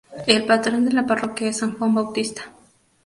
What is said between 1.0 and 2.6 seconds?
parroquia es San Juan Bautista.